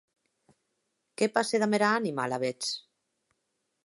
[1.21, 2.73] Qué passe damb era anima, alavetz?